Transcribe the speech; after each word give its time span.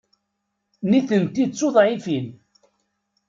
Nitenti 0.89 1.43
d 1.49 1.51
tuḍɛifin. 1.57 2.27